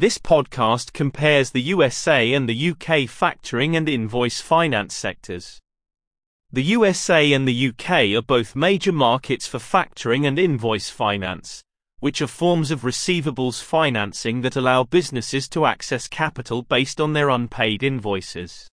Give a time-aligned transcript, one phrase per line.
[0.00, 5.60] This podcast compares the USA and the UK factoring and invoice finance sectors.
[6.50, 11.62] The USA and the UK are both major markets for factoring and invoice finance,
[11.98, 17.28] which are forms of receivables financing that allow businesses to access capital based on their
[17.28, 18.70] unpaid invoices.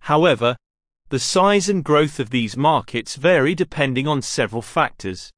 [0.00, 0.56] However,
[1.10, 5.30] the size and growth of these markets vary depending on several factors,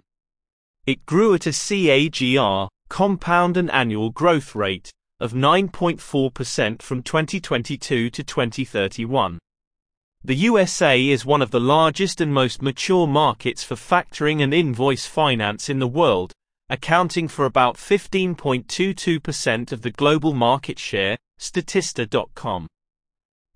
[0.86, 8.24] It grew at a CAGR, compound and annual growth rate, of 9.4% from 2022 to
[8.24, 9.40] 2031.
[10.26, 15.06] The USA is one of the largest and most mature markets for factoring and invoice
[15.06, 16.32] finance in the world,
[16.70, 22.68] accounting for about 15.22% of the global market share, Statista.com.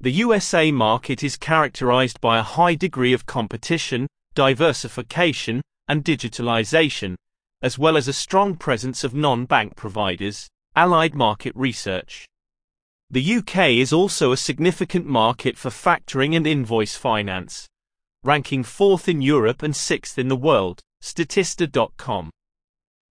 [0.02, 7.16] The USA market is characterized by a high degree of competition, diversification, and digitalization,
[7.62, 12.28] as well as a strong presence of non-bank providers, Allied Market Research.
[13.10, 17.66] The UK is also a significant market for factoring and invoice finance,
[18.24, 22.30] ranking fourth in Europe and sixth in the world, Statista.com.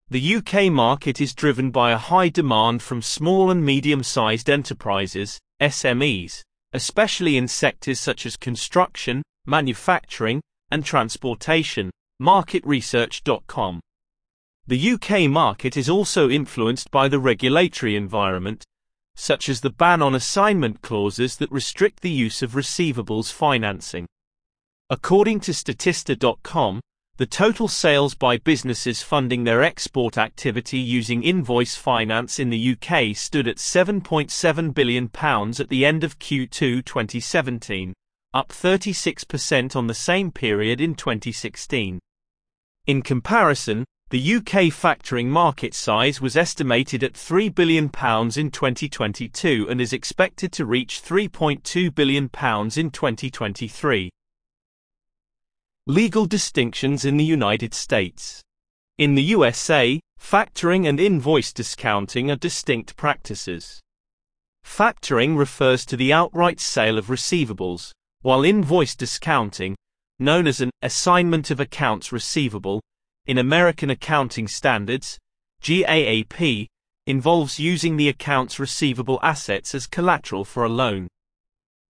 [0.09, 6.41] The UK market is driven by a high demand from small and medium-sized enterprises, SMEs,
[6.73, 11.89] especially in sectors such as construction, manufacturing, and transportation,
[12.21, 13.79] marketresearch.com.
[14.67, 18.65] The UK market is also influenced by the regulatory environment,
[19.15, 24.05] such as the ban on assignment clauses that restrict the use of receivables financing.
[24.89, 26.81] According to Statista.com,
[27.17, 33.15] the total sales by businesses funding their export activity using invoice finance in the UK
[33.15, 37.93] stood at £7.7 billion at the end of Q2 2017,
[38.33, 41.99] up 36% on the same period in 2016.
[42.85, 47.89] In comparison, the UK factoring market size was estimated at £3 billion in
[48.51, 54.09] 2022 and is expected to reach £3.2 billion in 2023.
[55.87, 58.43] Legal distinctions in the United States.
[58.99, 63.81] In the USA, factoring and invoice discounting are distinct practices.
[64.63, 67.91] Factoring refers to the outright sale of receivables,
[68.21, 69.75] while invoice discounting,
[70.19, 72.81] known as an assignment of accounts receivable,
[73.27, 75.17] in American Accounting Standards,
[75.61, 76.67] GAAP,
[77.07, 81.07] involves using the account's receivable assets as collateral for a loan.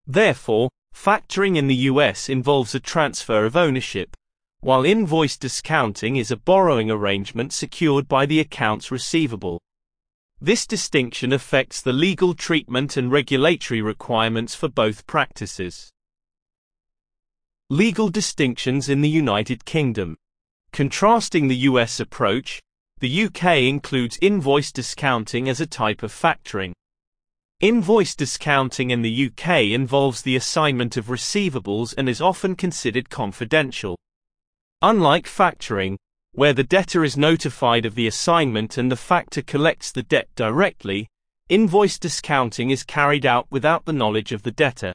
[0.06, 4.16] Therefore, factoring in the US involves a transfer of ownership,
[4.59, 9.62] while invoice discounting is a borrowing arrangement secured by the account's receivable.
[10.41, 15.90] This distinction affects the legal treatment and regulatory requirements for both practices.
[17.69, 20.18] Legal distinctions in the United Kingdom.
[20.75, 22.62] Contrasting the US approach,
[23.00, 26.74] the UK includes invoice discounting as a type of factoring.
[27.62, 33.97] Invoice discounting in the UK involves the assignment of receivables and is often considered confidential.
[34.81, 35.96] Unlike factoring,
[36.34, 41.07] where the debtor is notified of the assignment and the factor collects the debt directly,
[41.47, 44.92] invoice discounting is carried out without the knowledge of the debtor.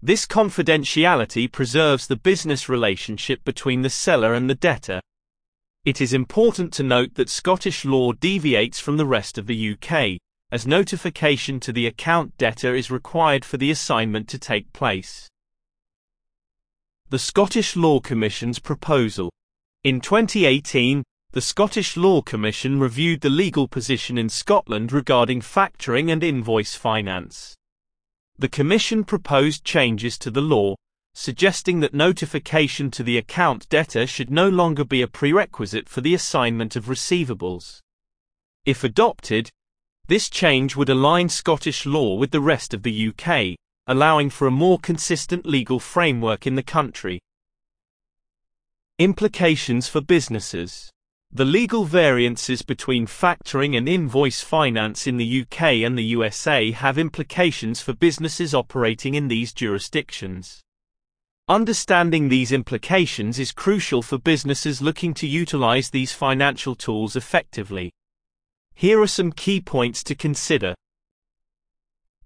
[0.00, 5.00] This confidentiality preserves the business relationship between the seller and the debtor.
[5.84, 10.20] It is important to note that Scottish law deviates from the rest of the UK,
[10.52, 15.28] as notification to the account debtor is required for the assignment to take place.
[17.10, 19.32] The Scottish Law Commission's proposal.
[19.82, 26.22] In 2018, the Scottish Law Commission reviewed the legal position in Scotland regarding factoring and
[26.22, 27.57] invoice finance.
[28.40, 30.76] The Commission proposed changes to the law,
[31.12, 36.14] suggesting that notification to the account debtor should no longer be a prerequisite for the
[36.14, 37.80] assignment of receivables.
[38.64, 39.50] If adopted,
[40.06, 43.56] this change would align Scottish law with the rest of the UK,
[43.88, 47.20] allowing for a more consistent legal framework in the country.
[49.00, 50.92] Implications for businesses
[51.30, 56.98] the legal variances between factoring and invoice finance in the UK and the USA have
[56.98, 60.62] implications for businesses operating in these jurisdictions.
[61.46, 67.92] Understanding these implications is crucial for businesses looking to utilize these financial tools effectively.
[68.74, 70.74] Here are some key points to consider.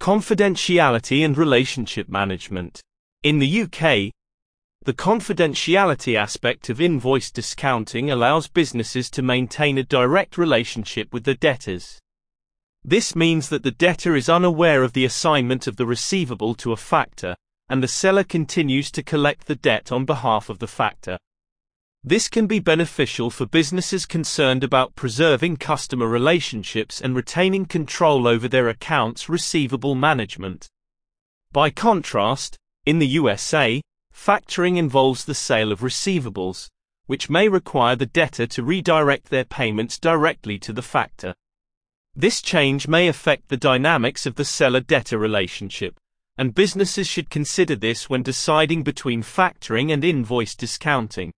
[0.00, 2.80] Confidentiality and relationship management.
[3.22, 4.12] In the UK,
[4.84, 11.36] The confidentiality aspect of invoice discounting allows businesses to maintain a direct relationship with the
[11.36, 12.00] debtors.
[12.82, 16.76] This means that the debtor is unaware of the assignment of the receivable to a
[16.76, 17.36] factor,
[17.68, 21.16] and the seller continues to collect the debt on behalf of the factor.
[22.02, 28.48] This can be beneficial for businesses concerned about preserving customer relationships and retaining control over
[28.48, 30.66] their accounts receivable management.
[31.52, 33.80] By contrast, in the USA,
[34.12, 36.68] factoring involves the sale of receivables,
[37.06, 41.34] which may require the debtor to redirect their payments directly to the factor.
[42.14, 45.98] This change may affect the dynamics of the seller debtor relationship,
[46.36, 51.32] and businesses should consider this when deciding between factoring and invoice discounting.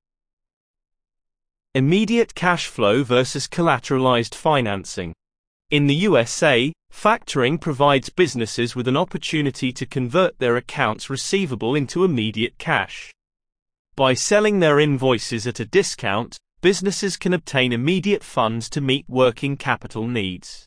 [1.75, 5.15] Immediate cash flow versus collateralized financing.
[5.71, 12.05] In the USA, factoring provides businesses with an opportunity to convert their accounts receivable into
[12.05, 13.13] immediate cash.
[13.97, 19.57] By selling their invoices at a discount, businesses can obtain immediate funds to meet working
[19.57, 20.67] capital needs.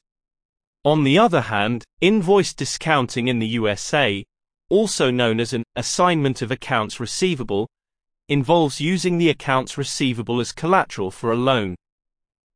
[0.83, 4.23] On the other hand, invoice discounting in the USA,
[4.69, 7.67] also known as an assignment of accounts receivable,
[8.29, 11.75] involves using the accounts receivable as collateral for a loan.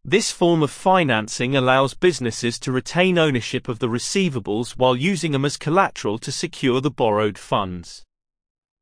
[0.04, 5.46] This form of financing allows businesses to retain ownership of the receivables while using them
[5.46, 8.04] as collateral to secure the borrowed funds.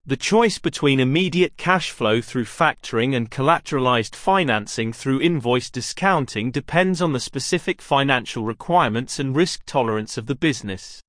[0.06, 7.01] The choice between immediate cash flow through factoring and collateralized financing through invoice discounting depends
[7.01, 11.01] on the specific financial requirements and risk tolerance of the business.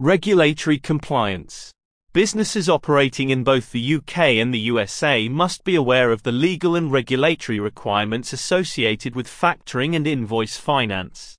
[0.00, 1.70] Regulatory compliance.
[2.14, 6.76] Businesses operating in both the UK and the USA must be aware of the legal
[6.76, 11.38] and regulatory requirements associated with factoring and invoice finance.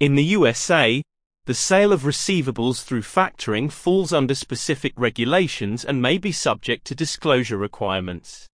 [0.00, 1.00] In the USA,
[1.46, 6.96] the sale of receivables through factoring falls under specific regulations and may be subject to
[6.96, 8.48] disclosure requirements.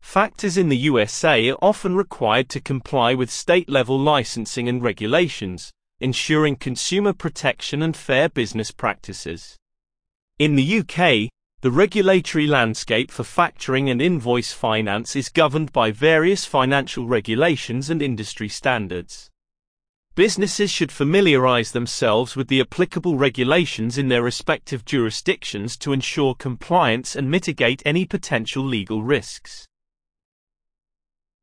[0.00, 5.70] Factors in the USA are often required to comply with state level licensing and regulations,
[6.00, 9.58] ensuring consumer protection and fair business practices.
[10.40, 16.44] In the UK, the regulatory landscape for factoring and invoice finance is governed by various
[16.44, 19.30] financial regulations and industry standards.
[20.16, 27.14] Businesses should familiarize themselves with the applicable regulations in their respective jurisdictions to ensure compliance
[27.14, 29.68] and mitigate any potential legal risks.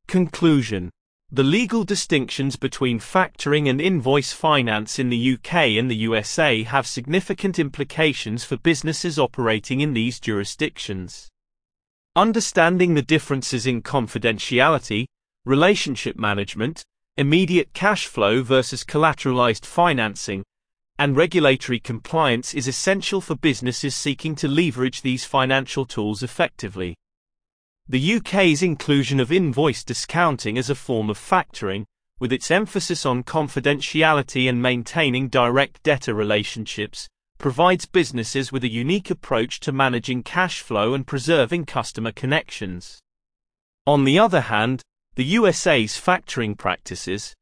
[0.06, 0.90] Conclusion
[1.34, 6.86] The legal distinctions between factoring and invoice finance in the UK and the USA have
[6.86, 11.30] significant implications for businesses operating in these jurisdictions.
[12.14, 15.06] Understanding the differences in confidentiality,
[15.46, 16.82] relationship management,
[17.16, 20.44] immediate cash flow versus collateralized financing,
[20.98, 26.94] and regulatory compliance is essential for businesses seeking to leverage these financial tools effectively.
[27.88, 31.84] The UK's inclusion of invoice discounting as a form of factoring,
[32.20, 37.08] with its emphasis on confidentiality and maintaining direct debtor relationships,
[37.38, 43.00] provides businesses with a unique approach to managing cash flow and preserving customer connections.
[43.84, 44.80] On the other hand,
[45.16, 47.34] the USA's factoring practices,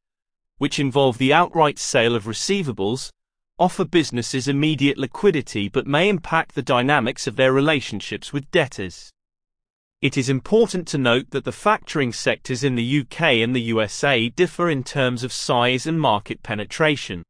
[0.56, 3.10] which involve the outright sale of receivables,
[3.58, 9.10] offer businesses immediate liquidity but may impact the dynamics of their relationships with debtors.
[10.02, 14.30] It is important to note that the factoring sectors in the UK and the USA
[14.30, 17.22] differ in terms of size and market penetration.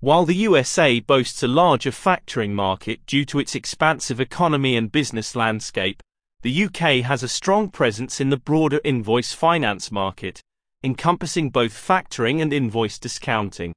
[0.00, 5.36] While the USA boasts a larger factoring market due to its expansive economy and business
[5.36, 6.02] landscape,
[6.42, 10.40] the UK has a strong presence in the broader invoice finance market,
[10.82, 13.72] encompassing both factoring and invoice discounting.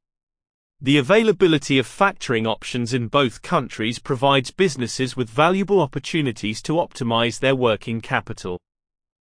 [0.80, 7.40] The availability of factoring options in both countries provides businesses with valuable opportunities to optimize
[7.40, 8.60] their working capital.